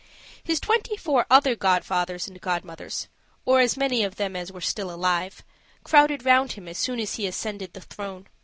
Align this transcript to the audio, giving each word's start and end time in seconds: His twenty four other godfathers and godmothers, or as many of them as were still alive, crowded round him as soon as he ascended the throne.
His 0.43 0.59
twenty 0.59 0.97
four 0.97 1.27
other 1.29 1.55
godfathers 1.55 2.27
and 2.27 2.41
godmothers, 2.41 3.07
or 3.45 3.59
as 3.59 3.77
many 3.77 4.03
of 4.03 4.15
them 4.15 4.35
as 4.35 4.51
were 4.51 4.59
still 4.59 4.89
alive, 4.89 5.43
crowded 5.83 6.25
round 6.25 6.53
him 6.53 6.67
as 6.67 6.79
soon 6.79 6.99
as 6.99 7.17
he 7.17 7.27
ascended 7.27 7.73
the 7.73 7.81
throne. 7.81 8.25